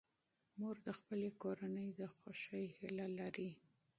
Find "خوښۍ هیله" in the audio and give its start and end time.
2.15-3.07